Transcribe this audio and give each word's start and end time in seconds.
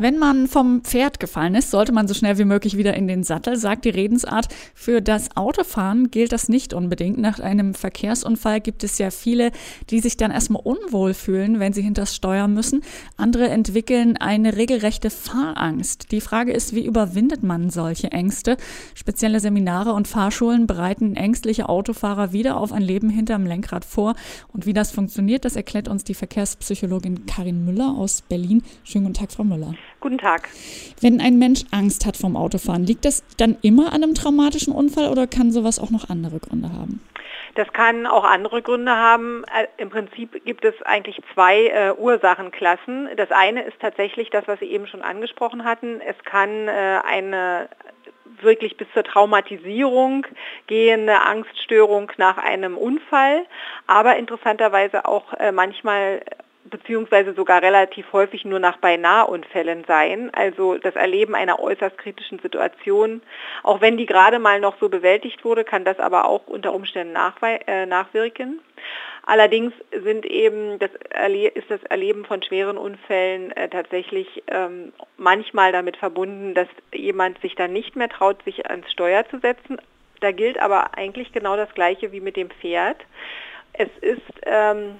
Wenn 0.00 0.16
man 0.16 0.46
vom 0.46 0.82
Pferd 0.82 1.18
gefallen 1.18 1.56
ist, 1.56 1.72
sollte 1.72 1.90
man 1.90 2.06
so 2.06 2.14
schnell 2.14 2.38
wie 2.38 2.44
möglich 2.44 2.76
wieder 2.76 2.94
in 2.94 3.08
den 3.08 3.24
Sattel, 3.24 3.56
sagt 3.56 3.84
die 3.84 3.90
Redensart. 3.90 4.46
Für 4.72 5.02
das 5.02 5.36
Autofahren 5.36 6.12
gilt 6.12 6.30
das 6.30 6.48
nicht 6.48 6.72
unbedingt. 6.72 7.18
Nach 7.18 7.40
einem 7.40 7.74
Verkehrsunfall 7.74 8.60
gibt 8.60 8.84
es 8.84 8.98
ja 8.98 9.10
viele, 9.10 9.50
die 9.90 9.98
sich 9.98 10.16
dann 10.16 10.30
erstmal 10.30 10.62
unwohl 10.62 11.14
fühlen, 11.14 11.58
wenn 11.58 11.72
sie 11.72 11.82
hinters 11.82 12.14
Steuer 12.14 12.46
müssen. 12.46 12.82
Andere 13.16 13.48
entwickeln 13.48 14.16
eine 14.16 14.56
regelrechte 14.56 15.10
Fahrangst. 15.10 16.12
Die 16.12 16.20
Frage 16.20 16.52
ist, 16.52 16.76
wie 16.76 16.86
überwindet 16.86 17.42
man 17.42 17.68
solche 17.68 18.12
Ängste? 18.12 18.56
Spezielle 18.94 19.40
Seminare 19.40 19.94
und 19.94 20.06
Fahrschulen 20.06 20.68
bereiten 20.68 21.16
ängstliche 21.16 21.68
Autofahrer 21.68 22.32
wieder 22.32 22.58
auf 22.58 22.70
ein 22.70 22.82
Leben 22.82 23.10
hinterm 23.10 23.46
Lenkrad 23.46 23.84
vor. 23.84 24.14
Und 24.52 24.64
wie 24.64 24.74
das 24.74 24.92
funktioniert, 24.92 25.44
das 25.44 25.56
erklärt 25.56 25.88
uns 25.88 26.04
die 26.04 26.14
Verkehrspsychologin 26.14 27.26
Karin 27.26 27.64
Müller 27.64 27.96
aus 27.98 28.22
Berlin. 28.22 28.62
Schönen 28.84 29.06
guten 29.06 29.18
Tag, 29.18 29.32
Frau 29.32 29.42
Müller. 29.42 29.74
Guten 30.00 30.18
Tag. 30.18 30.48
Wenn 31.00 31.20
ein 31.20 31.38
Mensch 31.38 31.62
Angst 31.72 32.06
hat 32.06 32.16
vom 32.16 32.36
Autofahren, 32.36 32.84
liegt 32.84 33.04
das 33.04 33.24
dann 33.36 33.56
immer 33.62 33.92
an 33.92 34.04
einem 34.04 34.14
traumatischen 34.14 34.72
Unfall 34.72 35.08
oder 35.08 35.26
kann 35.26 35.50
sowas 35.50 35.78
auch 35.80 35.90
noch 35.90 36.08
andere 36.08 36.38
Gründe 36.38 36.68
haben? 36.72 37.00
Das 37.56 37.72
kann 37.72 38.06
auch 38.06 38.22
andere 38.22 38.62
Gründe 38.62 38.92
haben. 38.92 39.42
Äh, 39.44 39.66
Im 39.82 39.90
Prinzip 39.90 40.44
gibt 40.44 40.64
es 40.64 40.80
eigentlich 40.82 41.20
zwei 41.34 41.66
äh, 41.66 41.92
Ursachenklassen. 41.98 43.08
Das 43.16 43.32
eine 43.32 43.64
ist 43.64 43.80
tatsächlich 43.80 44.30
das, 44.30 44.46
was 44.46 44.60
Sie 44.60 44.66
eben 44.66 44.86
schon 44.86 45.02
angesprochen 45.02 45.64
hatten. 45.64 46.00
Es 46.00 46.16
kann 46.24 46.68
äh, 46.68 47.00
eine 47.04 47.68
wirklich 48.42 48.76
bis 48.76 48.86
zur 48.94 49.02
Traumatisierung 49.02 50.24
gehende 50.68 51.20
Angststörung 51.20 52.12
nach 52.16 52.38
einem 52.38 52.76
Unfall, 52.76 53.44
aber 53.88 54.16
interessanterweise 54.16 55.06
auch 55.06 55.32
äh, 55.34 55.50
manchmal 55.50 56.22
beziehungsweise 56.70 57.34
sogar 57.34 57.62
relativ 57.62 58.12
häufig 58.12 58.44
nur 58.44 58.58
nach 58.58 58.78
Beinaheunfällen 58.78 59.84
sein. 59.86 60.30
Also 60.34 60.78
das 60.78 60.96
Erleben 60.96 61.34
einer 61.34 61.58
äußerst 61.60 61.98
kritischen 61.98 62.38
Situation, 62.38 63.22
auch 63.62 63.80
wenn 63.80 63.96
die 63.96 64.06
gerade 64.06 64.38
mal 64.38 64.60
noch 64.60 64.78
so 64.78 64.88
bewältigt 64.88 65.44
wurde, 65.44 65.64
kann 65.64 65.84
das 65.84 65.98
aber 65.98 66.26
auch 66.26 66.46
unter 66.46 66.72
Umständen 66.72 67.16
äh, 67.42 67.86
nachwirken. 67.86 68.60
Allerdings 69.24 69.74
sind 69.92 70.24
eben 70.24 70.78
das 70.78 70.90
ist 71.54 71.70
das 71.70 71.82
Erleben 71.82 72.24
von 72.24 72.42
schweren 72.42 72.78
Unfällen 72.78 73.52
äh, 73.52 73.68
tatsächlich 73.68 74.42
ähm, 74.46 74.92
manchmal 75.18 75.70
damit 75.70 75.98
verbunden, 75.98 76.54
dass 76.54 76.68
jemand 76.94 77.38
sich 77.42 77.54
dann 77.54 77.74
nicht 77.74 77.94
mehr 77.94 78.08
traut, 78.08 78.42
sich 78.44 78.70
ans 78.70 78.90
Steuer 78.90 79.28
zu 79.28 79.38
setzen. 79.40 79.78
Da 80.20 80.32
gilt 80.32 80.58
aber 80.58 80.96
eigentlich 80.96 81.32
genau 81.32 81.56
das 81.56 81.72
Gleiche 81.74 82.10
wie 82.10 82.20
mit 82.20 82.36
dem 82.36 82.48
Pferd. 82.48 83.04
Es 83.74 83.90
ist 84.00 84.22
ähm, 84.46 84.98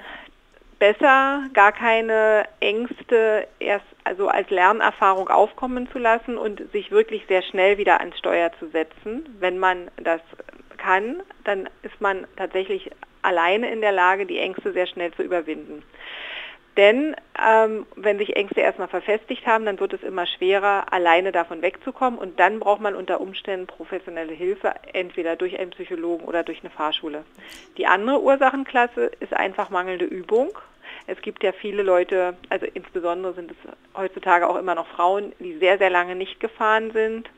besser, 0.79 1.45
gar 1.55 1.73
keine 1.73 2.45
Ängste 2.61 3.47
erst 3.59 3.87
also 4.05 4.29
als 4.29 4.49
Lernerfahrung 4.51 5.29
aufkommen 5.29 5.89
zu 5.91 5.99
lassen 5.99 6.39
und 6.39 6.71
sich 6.73 6.91
wirklich 6.91 7.25
sehr 7.29 7.43
schnell 7.43 7.79
wieder 7.79 8.01
ans 8.01 8.19
Steuer 8.19 8.51
zu 8.59 8.69
setzen. 8.69 9.37
Wenn 9.39 9.59
man 9.59 9.91
das 9.97 10.21
kann, 10.79 11.23
dann 11.45 11.69
ist 11.83 12.01
man 12.01 12.27
tatsächlich 12.37 12.91
alleine 13.23 13.71
in 13.71 13.81
der 13.81 13.93
Lage, 13.93 14.27
die 14.27 14.39
Ängste 14.39 14.73
sehr 14.73 14.87
schnell 14.87 15.13
zu 15.13 15.23
überwinden. 15.23 15.83
Denn 16.79 17.17
ähm, 17.45 17.87
wenn 17.97 18.19
sich 18.19 18.37
Ängste 18.37 18.61
erstmal 18.61 18.87
verfestigt 18.87 19.45
haben, 19.47 19.65
dann 19.65 19.81
wird 19.81 19.95
es 19.95 20.03
immer 20.05 20.27
schwerer, 20.27 20.93
alleine 20.93 21.33
davon 21.33 21.61
wegzukommen. 21.61 22.21
Und 22.21 22.39
dann 22.39 22.61
braucht 22.61 22.81
man 22.81 22.95
unter 22.95 23.21
Umständen 23.21 23.67
professionelle 23.67 24.33
Hilfe, 24.33 24.73
entweder 24.93 25.35
durch 25.35 25.59
einen 25.59 25.73
Psychologen 25.73 26.25
oder 26.25 26.45
durch 26.45 26.61
eine 26.61 26.71
Fahrschule. 26.71 27.25
Die 27.79 27.89
andere 27.89 28.23
Ursachenklasse 28.23 29.11
ist 29.19 29.35
einfach 29.35 29.71
mangelnde 29.71 30.05
Übung. 30.05 30.57
Es 31.09 31.21
gibt 31.21 31.43
ja 31.43 31.51
viele 31.51 31.83
Leute, 31.83 32.37
also 32.49 32.67
insbesondere 32.73 33.35
sind 33.35 33.51
es 33.51 33.57
heutzutage 33.97 34.49
auch 34.49 34.57
immer 34.57 34.77
noch 34.77 34.87
Frauen, 34.87 35.33
die 35.41 35.59
sehr, 35.59 35.79
sehr 35.79 35.91
lange 35.91 36.15
nicht 36.15 36.39
gefahren 36.39 36.93
sind, 36.93 37.29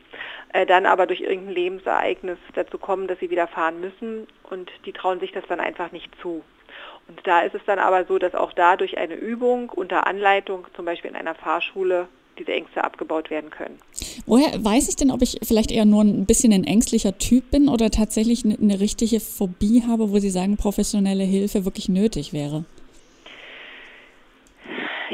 äh, 0.52 0.66
dann 0.66 0.84
aber 0.84 1.06
durch 1.06 1.22
irgendein 1.22 1.54
Lebensereignis 1.54 2.38
dazu 2.54 2.76
kommen, 2.76 3.06
dass 3.06 3.18
sie 3.20 3.30
wieder 3.30 3.46
fahren 3.46 3.80
müssen 3.80 4.26
und 4.42 4.70
die 4.84 4.92
trauen 4.92 5.18
sich 5.18 5.32
das 5.32 5.44
dann 5.48 5.60
einfach 5.60 5.92
nicht 5.92 6.10
zu. 6.20 6.44
Und 7.08 7.20
da 7.24 7.40
ist 7.40 7.54
es 7.54 7.62
dann 7.66 7.78
aber 7.78 8.04
so, 8.04 8.18
dass 8.18 8.34
auch 8.34 8.52
da 8.52 8.76
durch 8.76 8.98
eine 8.98 9.14
Übung 9.14 9.70
unter 9.70 10.06
Anleitung, 10.06 10.66
zum 10.74 10.84
Beispiel 10.84 11.10
in 11.10 11.16
einer 11.16 11.34
Fahrschule, 11.34 12.08
diese 12.38 12.52
Ängste 12.52 12.82
abgebaut 12.82 13.30
werden 13.30 13.50
können. 13.50 13.78
Woher 14.26 14.64
weiß 14.64 14.88
ich 14.88 14.96
denn, 14.96 15.10
ob 15.10 15.22
ich 15.22 15.38
vielleicht 15.42 15.70
eher 15.70 15.84
nur 15.84 16.02
ein 16.02 16.26
bisschen 16.26 16.52
ein 16.52 16.64
ängstlicher 16.64 17.18
Typ 17.18 17.50
bin 17.50 17.68
oder 17.68 17.90
tatsächlich 17.90 18.44
eine, 18.44 18.56
eine 18.60 18.80
richtige 18.80 19.20
Phobie 19.20 19.82
habe, 19.86 20.10
wo 20.10 20.18
Sie 20.18 20.30
sagen, 20.30 20.56
professionelle 20.56 21.24
Hilfe 21.24 21.64
wirklich 21.64 21.88
nötig 21.88 22.32
wäre? 22.32 22.64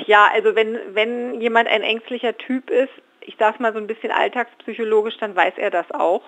Ja, 0.07 0.29
also 0.33 0.55
wenn, 0.55 0.79
wenn 0.93 1.41
jemand 1.41 1.69
ein 1.69 1.83
ängstlicher 1.83 2.37
Typ 2.37 2.71
ist, 2.71 2.93
ich 3.21 3.37
sage 3.39 3.61
mal 3.61 3.73
so 3.73 3.79
ein 3.79 3.89
bisschen 3.89 4.13
alltagspsychologisch, 4.13 5.17
dann 5.19 5.35
weiß 5.35 5.55
er 5.57 5.71
das 5.71 5.91
auch. 5.91 6.23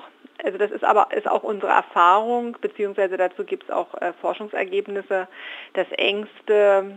Also 0.44 0.56
das 0.58 0.70
ist 0.70 0.84
aber 0.84 1.08
ist 1.12 1.28
auch 1.28 1.42
unsere 1.42 1.72
Erfahrung, 1.72 2.56
beziehungsweise 2.60 3.16
dazu 3.16 3.44
gibt 3.44 3.64
es 3.64 3.70
auch 3.70 3.94
äh, 4.00 4.12
Forschungsergebnisse, 4.20 5.26
dass 5.74 5.90
Ängste 5.92 6.96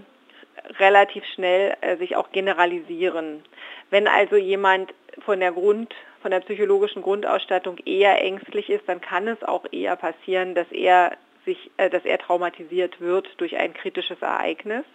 relativ 0.80 1.26
schnell 1.26 1.76
äh, 1.82 1.98
sich 1.98 2.16
auch 2.16 2.32
generalisieren. 2.32 3.44
Wenn 3.90 4.08
also 4.08 4.36
jemand 4.36 4.94
von 5.26 5.40
der 5.40 5.52
Grund, 5.52 5.94
von 6.22 6.32
der 6.32 6.40
psychologischen 6.42 7.02
Grundausstattung 7.02 7.78
eher 7.86 8.22
ängstlich 8.22 8.70
ist, 8.70 8.88
dann 8.88 9.02
kann 9.02 9.28
es 9.28 9.42
auch 9.44 9.66
eher 9.72 9.96
passieren, 9.96 10.56
dass 10.56 10.72
er 10.72 11.14
sich, 11.46 11.72
äh, 11.78 11.90
dass 11.90 12.06
er 12.06 12.20
traumatisiert 12.20 13.02
wird 13.02 13.28
durch 13.38 13.58
ein 13.58 13.74
kritisches 13.74 14.22
Ereignis. 14.22 14.86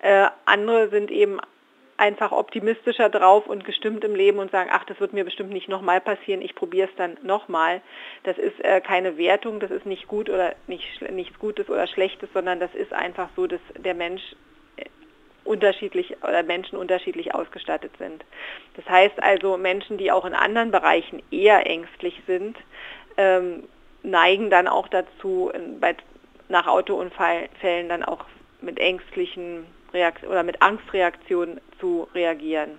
Äh, 0.00 0.28
andere 0.44 0.88
sind 0.90 1.10
eben 1.10 1.40
einfach 1.96 2.32
optimistischer 2.32 3.08
drauf 3.08 3.46
und 3.46 3.64
gestimmt 3.64 4.04
im 4.04 4.14
Leben 4.14 4.38
und 4.38 4.50
sagen, 4.50 4.70
ach, 4.72 4.84
das 4.84 4.98
wird 5.00 5.12
mir 5.12 5.24
bestimmt 5.24 5.50
nicht 5.50 5.68
nochmal 5.68 6.00
passieren, 6.00 6.42
ich 6.42 6.54
probiere 6.54 6.88
es 6.88 6.96
dann 6.96 7.16
nochmal. 7.22 7.80
Das 8.24 8.36
ist 8.38 8.62
äh, 8.64 8.80
keine 8.80 9.16
Wertung, 9.16 9.60
das 9.60 9.70
ist 9.70 9.86
nicht 9.86 10.08
gut 10.08 10.28
oder 10.28 10.54
nicht, 10.66 10.84
nichts 11.10 11.38
Gutes 11.38 11.68
oder 11.70 11.86
Schlechtes, 11.86 12.28
sondern 12.32 12.60
das 12.60 12.74
ist 12.74 12.92
einfach 12.92 13.28
so, 13.36 13.46
dass 13.46 13.60
der 13.78 13.94
Mensch 13.94 14.22
äh, 14.76 14.84
unterschiedlich 15.44 16.16
oder 16.22 16.42
Menschen 16.42 16.76
unterschiedlich 16.76 17.34
ausgestattet 17.34 17.92
sind. 17.98 18.24
Das 18.74 18.88
heißt 18.88 19.22
also, 19.22 19.56
Menschen, 19.56 19.96
die 19.96 20.10
auch 20.10 20.24
in 20.24 20.34
anderen 20.34 20.70
Bereichen 20.70 21.22
eher 21.30 21.66
ängstlich 21.66 22.20
sind, 22.26 22.56
ähm, 23.16 23.64
neigen 24.02 24.50
dann 24.50 24.68
auch 24.68 24.88
dazu, 24.88 25.52
bei, 25.80 25.94
nach 26.48 26.66
Autounfällen 26.66 27.88
dann 27.88 28.02
auch 28.02 28.24
mit 28.60 28.78
ängstlichen 28.78 29.66
Reakt 29.94 30.26
oder 30.26 30.42
mit 30.42 30.60
Angstreaktionen 30.60 31.60
zu 31.80 32.06
reagieren. 32.14 32.72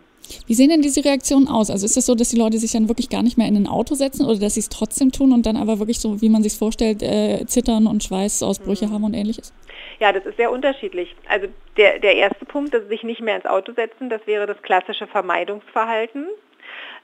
Wie 0.48 0.54
sehen 0.54 0.70
denn 0.70 0.82
diese 0.82 1.04
Reaktionen 1.04 1.48
aus? 1.48 1.70
Also 1.70 1.86
ist 1.86 1.92
es 1.92 1.96
das 1.96 2.06
so, 2.08 2.16
dass 2.16 2.30
die 2.30 2.38
Leute 2.38 2.58
sich 2.58 2.72
dann 2.72 2.88
wirklich 2.88 3.10
gar 3.10 3.24
nicht 3.24 3.38
mehr 3.38 3.48
in 3.48 3.56
ein 3.56 3.68
Auto 3.68 3.96
setzen 3.96 4.26
oder 4.26 4.40
dass 4.40 4.56
sie 4.56 4.60
es 4.60 4.70
trotzdem 4.70 5.12
tun 5.12 5.32
und 5.32 5.46
dann 5.46 5.58
aber 5.58 5.80
wirklich 5.80 6.00
so, 6.00 6.22
wie 6.22 6.30
man 6.30 6.44
sich 6.44 6.58
vorstellt, 6.58 7.02
äh, 7.02 7.46
zittern 7.46 7.88
und 7.88 8.04
Schweißausbrüche 8.04 8.88
mhm. 8.88 8.92
haben 8.92 9.04
und 9.04 9.14
ähnliches? 9.14 9.54
Ja, 10.00 10.12
das 10.12 10.26
ist 10.26 10.38
sehr 10.38 10.52
unterschiedlich. 10.52 11.16
Also 11.30 11.48
der, 11.78 12.00
der 12.00 12.16
erste 12.16 12.46
Punkt, 12.46 12.74
dass 12.74 12.84
sie 12.84 12.90
sich 12.90 13.04
nicht 13.04 13.22
mehr 13.22 13.36
ins 13.36 13.46
Auto 13.46 13.74
setzen, 13.74 14.10
das 14.10 14.26
wäre 14.26 14.46
das 14.46 14.62
klassische 14.62 15.08
Vermeidungsverhalten. 15.08 16.28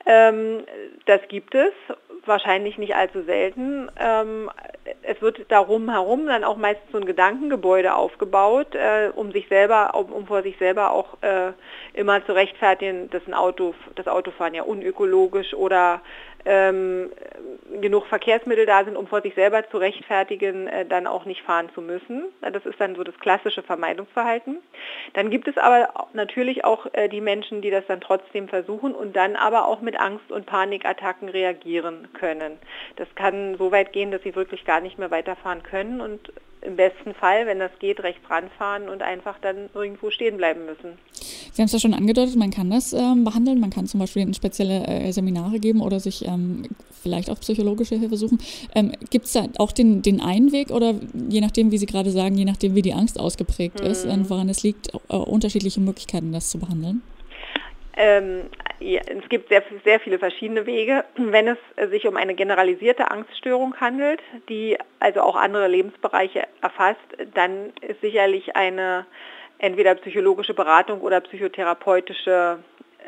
Ähm, 0.05 0.63
das 1.05 1.21
gibt 1.27 1.55
es 1.55 1.73
wahrscheinlich 2.25 2.77
nicht 2.77 2.95
allzu 2.95 3.23
selten. 3.23 3.89
Ähm, 3.99 4.49
es 5.03 5.21
wird 5.21 5.45
darum 5.49 5.89
herum 5.89 6.27
dann 6.27 6.43
auch 6.43 6.57
meist 6.57 6.81
so 6.91 6.97
ein 6.97 7.05
Gedankengebäude 7.05 7.93
aufgebaut, 7.93 8.75
äh, 8.75 9.09
um 9.15 9.31
sich 9.31 9.47
selber, 9.47 9.95
um, 9.95 10.11
um, 10.11 10.27
vor 10.27 10.43
sich 10.43 10.57
selber 10.57 10.91
auch 10.91 11.21
äh, 11.21 11.51
immer 11.93 12.25
zu 12.25 12.33
rechtfertigen, 12.33 13.09
dass 13.09 13.25
ein 13.27 13.33
Auto, 13.33 13.73
das 13.95 14.07
Autofahren 14.07 14.53
ja 14.53 14.63
unökologisch 14.63 15.53
oder 15.53 16.01
ähm, 16.45 17.11
genug 17.79 18.05
Verkehrsmittel 18.07 18.65
da 18.65 18.83
sind, 18.83 18.97
um 18.97 19.07
vor 19.07 19.21
sich 19.21 19.35
selber 19.35 19.67
zu 19.69 19.77
rechtfertigen, 19.77 20.67
äh, 20.67 20.85
dann 20.85 21.07
auch 21.07 21.25
nicht 21.25 21.41
fahren 21.41 21.69
zu 21.73 21.81
müssen. 21.81 22.25
Das 22.41 22.65
ist 22.65 22.79
dann 22.79 22.95
so 22.95 23.03
das 23.03 23.17
klassische 23.19 23.63
Vermeidungsverhalten. 23.63 24.57
Dann 25.13 25.29
gibt 25.29 25.47
es 25.47 25.57
aber 25.57 25.89
natürlich 26.13 26.65
auch 26.65 26.87
äh, 26.93 27.07
die 27.07 27.21
Menschen, 27.21 27.61
die 27.61 27.71
das 27.71 27.85
dann 27.87 28.01
trotzdem 28.01 28.47
versuchen 28.47 28.93
und 28.93 29.15
dann 29.15 29.35
aber 29.35 29.67
auch 29.67 29.81
mit 29.81 29.99
Angst- 29.99 30.31
und 30.31 30.45
Panikattacken 30.45 31.29
reagieren 31.29 32.09
können. 32.13 32.57
Das 32.95 33.07
kann 33.15 33.55
so 33.57 33.71
weit 33.71 33.93
gehen, 33.93 34.11
dass 34.11 34.23
sie 34.23 34.35
wirklich 34.35 34.65
gar 34.65 34.81
nicht 34.81 34.97
mehr 34.97 35.11
weiterfahren 35.11 35.63
können 35.63 36.01
und 36.01 36.31
im 36.61 36.75
besten 36.75 37.15
Fall, 37.15 37.47
wenn 37.47 37.59
das 37.59 37.71
geht, 37.79 38.03
rechts 38.03 38.29
ranfahren 38.29 38.87
und 38.87 39.01
einfach 39.01 39.37
dann 39.41 39.69
irgendwo 39.73 40.11
stehen 40.11 40.37
bleiben 40.37 40.65
müssen. 40.65 40.97
Sie 41.51 41.61
haben 41.61 41.65
es 41.65 41.73
ja 41.73 41.79
schon 41.79 41.93
angedeutet, 41.93 42.35
man 42.37 42.51
kann 42.51 42.69
das 42.69 42.93
ähm, 42.93 43.23
behandeln. 43.25 43.59
Man 43.59 43.69
kann 43.69 43.85
zum 43.85 43.99
Beispiel 43.99 44.33
spezielle 44.33 44.87
äh, 44.87 45.11
Seminare 45.11 45.59
geben 45.59 45.81
oder 45.81 45.99
sich 45.99 46.25
ähm, 46.25 46.63
vielleicht 47.03 47.29
auch 47.29 47.39
psychologische 47.39 47.95
Hilfe 47.95 48.15
suchen. 48.15 48.39
Ähm, 48.73 48.93
Gibt 49.09 49.25
es 49.25 49.33
da 49.33 49.47
auch 49.57 49.71
den, 49.71 50.01
den 50.01 50.21
einen 50.21 50.51
Weg 50.53 50.71
oder 50.71 50.93
je 51.29 51.41
nachdem, 51.41 51.71
wie 51.71 51.77
Sie 51.77 51.85
gerade 51.85 52.09
sagen, 52.11 52.35
je 52.35 52.45
nachdem, 52.45 52.75
wie 52.75 52.81
die 52.81 52.93
Angst 52.93 53.19
ausgeprägt 53.19 53.81
mhm. 53.81 53.87
ist, 53.87 54.07
woran 54.29 54.47
es 54.49 54.63
liegt, 54.63 54.93
äh, 54.93 55.15
unterschiedliche 55.15 55.81
Möglichkeiten, 55.81 56.31
das 56.31 56.49
zu 56.49 56.59
behandeln? 56.59 57.01
Ähm, 57.97 58.43
ja, 58.79 59.01
es 59.05 59.29
gibt 59.29 59.49
sehr, 59.49 59.61
sehr 59.83 59.99
viele 59.99 60.17
verschiedene 60.17 60.65
Wege. 60.65 61.03
Wenn 61.15 61.47
es 61.47 61.57
sich 61.91 62.07
um 62.07 62.15
eine 62.15 62.33
generalisierte 62.33 63.11
Angststörung 63.11 63.75
handelt, 63.75 64.21
die 64.49 64.77
also 64.99 65.21
auch 65.21 65.35
andere 65.35 65.67
Lebensbereiche 65.67 66.47
erfasst, 66.61 66.99
dann 67.33 67.73
ist 67.81 68.01
sicherlich 68.01 68.55
eine 68.55 69.05
entweder 69.61 69.93
psychologische 69.95 70.55
Beratung 70.55 71.01
oder 71.01 71.21
psychotherapeutische 71.21 72.57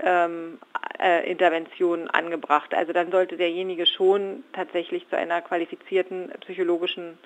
ähm, 0.04 0.60
äh, 1.02 1.30
Intervention 1.30 2.08
angebracht. 2.10 2.74
Also 2.76 2.94
dann 2.94 3.12
sollte 3.12 3.38
derjenige 3.38 3.88
schon 3.88 4.44
tatsächlich 4.54 5.10
zu 5.10 5.18
einer 5.18 5.42
qualifizierten 5.42 6.32
psychologischen 6.42 7.18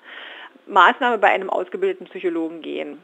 Maßnahme 0.66 1.18
bei 1.18 1.28
einem 1.28 1.50
ausgebildeten 1.50 2.06
Psychologen 2.06 2.62
gehen. 2.62 2.98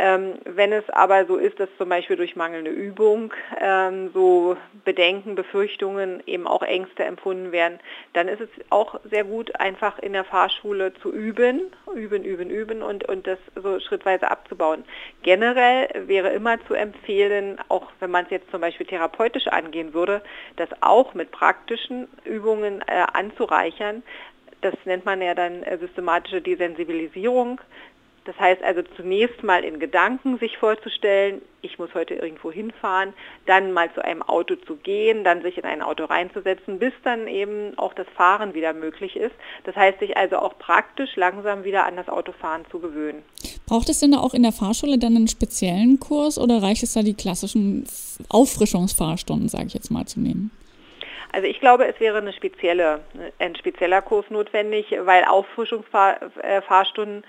Ähm, 0.00 0.34
wenn 0.44 0.72
es 0.72 0.88
aber 0.90 1.26
so 1.26 1.36
ist, 1.36 1.58
dass 1.58 1.68
zum 1.76 1.88
Beispiel 1.88 2.16
durch 2.16 2.36
mangelnde 2.36 2.70
Übung 2.70 3.34
ähm, 3.60 4.10
so 4.14 4.56
Bedenken, 4.84 5.34
Befürchtungen, 5.34 6.22
eben 6.24 6.46
auch 6.46 6.62
Ängste 6.62 7.04
empfunden 7.04 7.50
werden, 7.50 7.80
dann 8.12 8.28
ist 8.28 8.40
es 8.40 8.48
auch 8.70 9.00
sehr 9.10 9.24
gut, 9.24 9.58
einfach 9.58 9.98
in 9.98 10.12
der 10.12 10.22
Fahrschule 10.22 10.94
zu 11.02 11.12
üben, 11.12 11.72
üben, 11.96 12.22
üben, 12.22 12.48
üben 12.48 12.82
und, 12.82 13.08
und 13.08 13.26
das 13.26 13.40
so 13.56 13.80
schrittweise 13.80 14.30
abzubauen. 14.30 14.84
Generell 15.22 15.88
wäre 16.06 16.30
immer 16.30 16.64
zu 16.66 16.74
empfehlen, 16.74 17.58
auch 17.68 17.90
wenn 17.98 18.12
man 18.12 18.24
es 18.26 18.30
jetzt 18.30 18.50
zum 18.52 18.60
Beispiel 18.60 18.86
therapeutisch 18.86 19.48
angehen 19.48 19.94
würde, 19.94 20.22
das 20.54 20.68
auch 20.80 21.14
mit 21.14 21.32
praktischen 21.32 22.06
Übungen 22.24 22.82
äh, 22.86 23.04
anzureichern, 23.12 24.04
das 24.60 24.74
nennt 24.84 25.04
man 25.04 25.22
ja 25.22 25.34
dann 25.34 25.62
äh, 25.62 25.78
systematische 25.78 26.40
Desensibilisierung. 26.40 27.60
Das 28.28 28.38
heißt 28.38 28.62
also 28.62 28.82
zunächst 28.94 29.42
mal 29.42 29.64
in 29.64 29.80
Gedanken 29.80 30.38
sich 30.38 30.58
vorzustellen, 30.58 31.40
ich 31.62 31.78
muss 31.78 31.94
heute 31.94 32.12
irgendwo 32.12 32.52
hinfahren, 32.52 33.14
dann 33.46 33.72
mal 33.72 33.90
zu 33.94 34.04
einem 34.04 34.20
Auto 34.20 34.54
zu 34.54 34.76
gehen, 34.76 35.24
dann 35.24 35.40
sich 35.40 35.56
in 35.56 35.64
ein 35.64 35.80
Auto 35.80 36.04
reinzusetzen, 36.04 36.78
bis 36.78 36.92
dann 37.04 37.26
eben 37.26 37.72
auch 37.78 37.94
das 37.94 38.06
Fahren 38.14 38.52
wieder 38.52 38.74
möglich 38.74 39.16
ist. 39.16 39.34
Das 39.64 39.74
heißt, 39.76 40.00
sich 40.00 40.18
also 40.18 40.36
auch 40.36 40.58
praktisch 40.58 41.16
langsam 41.16 41.64
wieder 41.64 41.86
an 41.86 41.96
das 41.96 42.10
Autofahren 42.10 42.66
zu 42.70 42.80
gewöhnen. 42.80 43.22
Braucht 43.64 43.88
es 43.88 44.00
denn 44.00 44.12
da 44.12 44.18
auch 44.18 44.34
in 44.34 44.42
der 44.42 44.52
Fahrschule 44.52 44.98
dann 44.98 45.16
einen 45.16 45.28
speziellen 45.28 45.98
Kurs 45.98 46.38
oder 46.38 46.62
reicht 46.62 46.82
es 46.82 46.92
da 46.92 47.00
die 47.00 47.14
klassischen 47.14 47.86
Auffrischungsfahrstunden, 48.28 49.48
sage 49.48 49.68
ich 49.68 49.72
jetzt 49.72 49.90
mal, 49.90 50.04
zu 50.04 50.20
nehmen? 50.20 50.50
Also 51.32 51.46
ich 51.46 51.60
glaube, 51.60 51.86
es 51.86 51.98
wäre 51.98 52.18
eine 52.18 52.34
spezielle, 52.34 53.00
ein 53.38 53.56
spezieller 53.56 54.02
Kurs 54.02 54.26
notwendig, 54.28 54.94
weil 55.04 55.24
Auffrischungsfahrstunden 55.24 57.24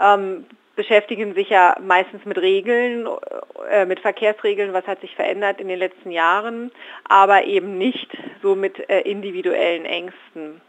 ähm, 0.00 0.46
beschäftigen 0.74 1.34
sich 1.34 1.48
ja 1.48 1.76
meistens 1.80 2.24
mit 2.24 2.38
Regeln, 2.38 3.08
äh, 3.70 3.86
mit 3.86 4.00
Verkehrsregeln, 4.00 4.72
was 4.72 4.86
hat 4.86 5.00
sich 5.00 5.14
verändert 5.14 5.60
in 5.60 5.68
den 5.68 5.78
letzten 5.78 6.10
Jahren, 6.10 6.70
aber 7.04 7.44
eben 7.44 7.78
nicht 7.78 8.08
so 8.42 8.54
mit 8.54 8.88
äh, 8.88 9.00
individuellen 9.00 9.86
Ängsten 9.86 10.60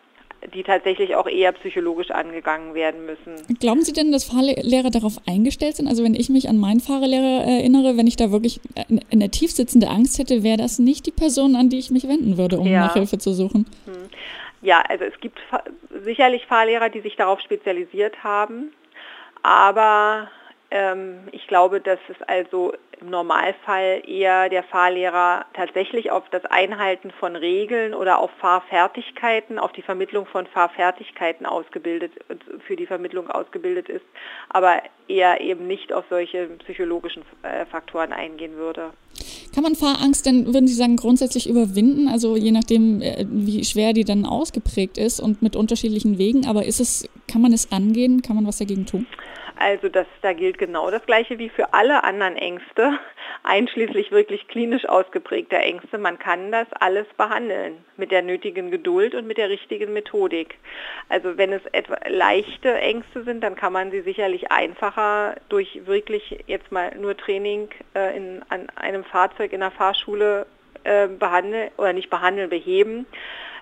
die 0.54 0.64
tatsächlich 0.64 1.16
auch 1.16 1.28
eher 1.28 1.52
psychologisch 1.54 2.12
angegangen 2.12 2.74
werden 2.74 3.06
müssen. 3.06 3.36
Glauben 3.60 3.82
Sie 3.82 3.94
denn, 3.94 4.12
dass 4.12 4.26
Fahrlehrer 4.26 4.90
darauf 4.90 5.18
eingestellt 5.26 5.76
sind? 5.76 5.88
Also 5.88 6.04
wenn 6.04 6.14
ich 6.14 6.30
mich 6.30 6.48
an 6.48 6.58
meinen 6.58 6.80
Fahrlehrer 6.80 7.44
erinnere, 7.44 7.98
wenn 7.98 8.08
ich 8.08 8.16
da 8.16 8.32
wirklich 8.32 8.62
eine 9.12 9.30
tiefsitzende 9.30 9.88
Angst 9.88 10.20
hätte, 10.20 10.44
wäre 10.44 10.58
das 10.58 10.80
nicht 10.80 11.06
die 11.06 11.12
Person, 11.12 11.56
an 11.56 11.70
die 11.70 11.80
ich 11.80 11.92
mich 11.92 12.08
wenden 12.08 12.38
würde, 12.38 12.60
um 12.60 12.68
ja. 12.68 12.82
Nachhilfe 12.82 13.18
zu 13.18 13.34
suchen? 13.34 13.66
Hm. 13.86 14.10
Ja, 14.62 14.82
also 14.88 15.06
es 15.06 15.20
gibt 15.20 15.40
sicherlich 16.04 16.46
Fahrlehrer, 16.46 16.90
die 16.90 17.02
sich 17.02 17.16
darauf 17.16 17.40
spezialisiert 17.42 18.24
haben. 18.24 18.72
Aber 19.48 20.28
ähm, 20.72 21.30
ich 21.32 21.48
glaube, 21.48 21.80
dass 21.80 22.00
es 22.10 22.22
also 22.28 22.74
im 23.00 23.10
Normalfall 23.10 24.02
eher 24.06 24.50
der 24.50 24.64
Fahrlehrer 24.64 25.46
tatsächlich 25.54 26.12
auf 26.12 26.24
das 26.32 26.44
Einhalten 26.46 27.12
von 27.12 27.38
Regeln 27.38 27.94
oder 27.94 28.20
auf 28.20 28.30
Fahrfertigkeiten, 28.42 29.58
auf 29.58 29.72
die 29.72 29.84
Vermittlung 29.84 30.26
von 30.26 30.48
Fahrfertigkeiten 30.48 31.46
ausgebildet, 31.46 32.12
für 32.66 32.76
die 32.76 32.88
Vermittlung 32.88 33.30
ausgebildet 33.30 33.88
ist, 33.88 34.04
aber 34.50 34.82
eher 35.08 35.40
eben 35.40 35.66
nicht 35.66 35.94
auf 35.94 36.04
solche 36.10 36.48
psychologischen 36.66 37.24
äh, 37.44 37.66
Faktoren 37.68 38.12
eingehen 38.12 38.58
würde. 38.58 38.92
Kann 39.54 39.64
man 39.64 39.76
Fahrangst 39.76 40.26
denn, 40.26 40.54
würden 40.54 40.68
Sie 40.68 40.76
sagen, 40.76 40.98
grundsätzlich 40.98 41.50
überwinden? 41.50 42.10
Also 42.10 42.36
je 42.36 42.52
nachdem, 42.52 43.02
äh, 43.02 43.26
wie 43.30 43.64
schwer 43.64 43.94
die 43.94 44.04
dann 44.04 44.26
ausgeprägt 44.26 44.98
ist 44.98 45.20
und 45.20 45.42
mit 45.42 45.56
unterschiedlichen 45.56 46.18
Wegen, 46.18 46.48
aber 46.48 46.66
ist 46.66 46.80
es, 46.80 47.08
kann 47.28 47.42
man 47.42 47.54
es 47.54 47.72
angehen? 47.72 48.22
Kann 48.22 48.36
man 48.36 48.46
was 48.46 48.58
dagegen 48.58 48.86
tun? 48.86 49.08
Also 49.60 49.90
das, 49.90 50.06
da 50.22 50.34
gilt 50.34 50.58
genau 50.58 50.92
das 50.92 51.06
Gleiche 51.06 51.40
wie 51.40 51.50
für 51.50 51.74
alle 51.74 52.04
anderen 52.04 52.36
Ängste, 52.36 53.00
einschließlich 53.44 54.12
wirklich 54.12 54.48
klinisch 54.48 54.88
ausgeprägter 54.88 55.60
Ängste. 55.60 55.98
Man 55.98 56.20
kann 56.20 56.52
das 56.52 56.68
alles 56.74 57.08
behandeln 57.18 57.84
mit 57.98 58.12
der 58.12 58.22
nötigen 58.22 58.72
Geduld 58.72 59.16
und 59.16 59.26
mit 59.28 59.38
der 59.38 59.50
richtigen 59.50 59.94
Methodik. 59.94 60.58
Also 61.10 61.38
wenn 61.38 61.54
es 61.54 61.66
etwa 61.72 61.98
leichte 62.08 62.74
Ängste 62.74 63.24
sind, 63.24 63.42
dann 63.42 63.56
kann 63.56 63.74
man 63.74 63.92
sie 63.92 64.02
sicherlich 64.02 64.52
einfacher 64.52 65.36
durch 65.50 65.82
wirklich 65.86 66.44
jetzt 66.48 66.72
mal 66.72 66.96
nur 66.96 67.18
Training 67.18 67.70
äh, 67.96 68.16
in, 68.16 68.44
an 68.50 68.70
einem 68.76 69.04
Fahrzeug 69.04 69.54
in 69.54 69.62
der 69.62 69.72
Fahrschule 69.72 70.46
äh, 70.84 71.08
behandeln 71.08 71.72
oder 71.78 71.94
nicht 71.94 72.10
behandeln, 72.10 72.50
beheben. 72.50 73.06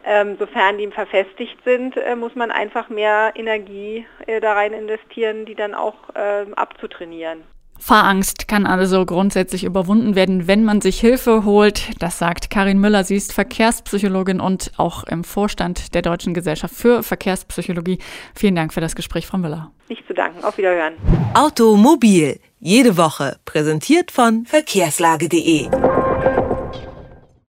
Ähm, 0.07 0.35
sofern 0.37 0.77
die 0.77 0.87
verfestigt 0.87 1.57
sind, 1.65 1.97
äh, 1.97 2.15
muss 2.15 2.35
man 2.35 2.51
einfach 2.51 2.89
mehr 2.89 3.33
Energie 3.35 4.05
äh, 4.27 4.39
da 4.39 4.53
rein 4.53 4.73
investieren, 4.73 5.45
die 5.45 5.55
dann 5.55 5.73
auch 5.73 5.95
äh, 6.13 6.45
abzutrainieren. 6.55 7.43
Fahrangst 7.79 8.47
kann 8.47 8.65
also 8.65 9.05
grundsätzlich 9.05 9.63
überwunden 9.63 10.15
werden, 10.15 10.47
wenn 10.47 10.63
man 10.63 10.81
sich 10.81 10.99
Hilfe 10.99 11.43
holt. 11.43 11.89
Das 12.01 12.19
sagt 12.19 12.49
Karin 12.49 12.79
Müller. 12.79 13.03
Sie 13.03 13.15
ist 13.15 13.33
Verkehrspsychologin 13.33 14.39
und 14.39 14.71
auch 14.77 15.03
im 15.03 15.23
Vorstand 15.23 15.93
der 15.93 16.01
Deutschen 16.01 16.33
Gesellschaft 16.33 16.73
für 16.73 17.03
Verkehrspsychologie. 17.03 17.99
Vielen 18.33 18.55
Dank 18.55 18.73
für 18.73 18.81
das 18.81 18.95
Gespräch, 18.95 19.27
Frau 19.27 19.37
Müller. 19.37 19.71
Nicht 19.89 20.07
zu 20.07 20.13
danken. 20.13 20.43
Auf 20.43 20.57
Wiederhören. 20.57 20.93
Automobil. 21.33 22.39
Jede 22.59 22.97
Woche. 22.97 23.37
Präsentiert 23.45 24.11
von 24.11 24.45
verkehrslage.de. 24.45 25.69